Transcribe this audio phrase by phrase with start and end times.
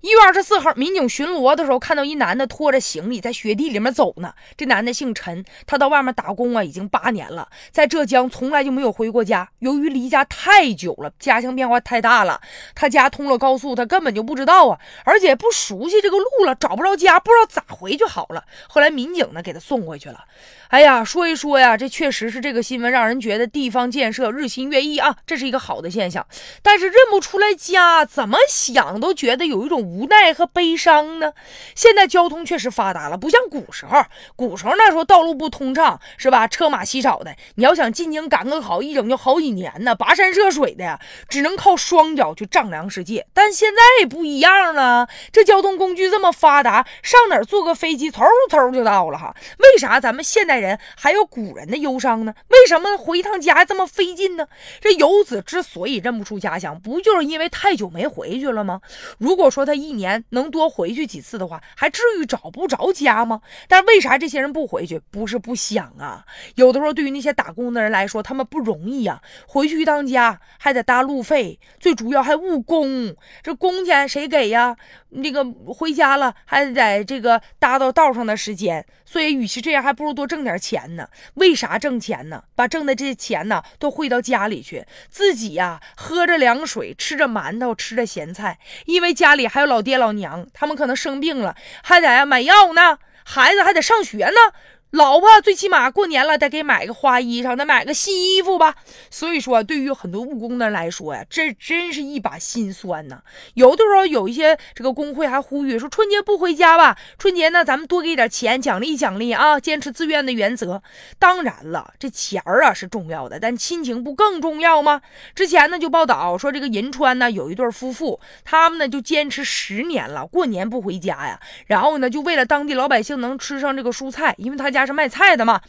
[0.00, 4.34] 一月二十四号，民警巡逻的时候，看到一男的拖着行李在雪地里面走呢。
[4.54, 9.48] 这男的姓陈，他到外面打工啊，已经八年了，在浙江从来就没有回过家。
[9.60, 12.38] 由于离家太久了，家乡变化太大了，
[12.74, 18.44] 他家通了高速，他根本就不知道啊，而且不熟悉这个路了，找不着家，不知道咋回去好了。
[18.68, 20.24] 后来民警呢，给他送回去了。
[20.68, 26.26] 哎呀，说一说呀，这确实是这个新闻让人觉得地方建设日新月异啊，这是一个好的现象。
[26.62, 29.93] 但是认不出来家，怎么想都觉得有一种。
[29.94, 31.34] 无奈和悲伤呢？
[31.76, 34.02] 现在交通确实发达了，不像古时候。
[34.34, 36.48] 古时候那时候道路不通畅，是吧？
[36.48, 43.24] 车马稀少的，你要想进京赶个考，一整就好几年呢，跋山涉水的呀，只能靠双脚去丈量世界。
[43.32, 49.36] 但现在不一样了，这交通工具这么发达，上哪儿坐个飞机，嗖嗖就到了哈。
[49.58, 52.34] 为啥咱们现代人还有古人的忧伤呢？
[52.48, 54.48] 为什么回一趟家这么费劲呢？
[54.80, 58.80] 这游子之所以认不出家乡，不就是因为太久没回去了吗？
[59.18, 59.73] 如果说他。
[59.74, 63.40] 一年能多回去几次的话，还至于找不着家吗？
[63.68, 65.00] 但是为啥这些人不回去？
[65.10, 69.20] 不是不想啊，有的时候对于那些打工的人来说，他们不容易呀。
[69.46, 74.76] 回去一趟家还得搭路费，最主要还误工，这工钱谁给呀？
[75.16, 81.08] 那个回家了还得这个搭到道上的时间，所以与其这样，还不如多挣点钱呢。
[81.34, 82.42] 为啥挣钱呢？
[82.56, 94.52] 把挣的这些钱呢都汇到家里去，自己呀喝着凉水，吃着馒头，吃着咸菜，因为家里还老爹老娘，他们可能生病了，还得买药呢，孩子还得上学呢。
[94.94, 98.76] 老婆最起码过年了得给买个花衣裳，得买个新衣服吧。
[99.10, 103.20] 所以说，对于很多务工的来说呀，这真是一把辛酸呐。
[103.54, 110.80] 有的时候有一些这个工会还呼吁说，春节不回家吧，春节呢咱们多给点钱奖励奖励啊，坚持自愿的原则。
[111.18, 115.02] 当然了，这钱儿啊是重要的，但亲情不更重要吗？
[115.34, 121.40] 之前呢就报道说，这个银川呢有一对夫妇，他们呢就坚持十年了，过年不回家呀。
[121.66, 124.83] 然后呢就为了当地老百姓能吃上这个蔬菜，因为他家。
[124.86, 125.60] 是卖菜的嘛，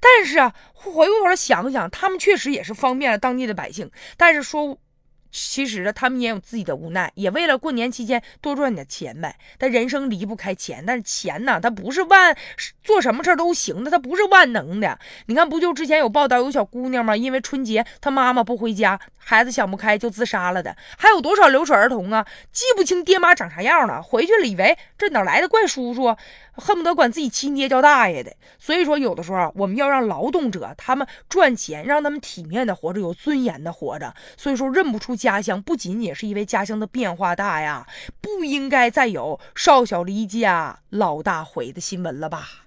[0.00, 4.78] 但是啊，回过头来想想，他们确实也是方便了当地的百姓，但是说。
[5.38, 9.36] 其实呢他们也有自己的无奈，也为了过年期间多赚点钱呗。
[9.58, 12.34] 但人生离不开钱，但是钱呢，它不是万
[12.82, 14.98] 做什么事都行的，它不是万能的。
[15.26, 17.14] 你看，不就之前有报道有小姑娘吗？
[17.14, 20.74] 因为春节她妈妈不回家，孩子想不开就自杀了的。
[20.96, 22.26] 还有多少留守儿童啊？
[22.50, 26.16] 记不清爹妈长啥样了，回去了以为这哪来的怪叔叔，
[26.54, 28.34] 恨不得管自己亲爹叫大爷的。
[28.58, 34.14] 所以说，有的时候我们要让劳动者他们赚钱，让他们体面的活着，有尊严的活着。
[34.38, 35.25] 所以说，认不出钱。
[35.26, 37.84] 家乡不仅仅是因为家乡的变化大呀，
[38.20, 42.65] 不应该再有少小离家老大回的新闻了吧？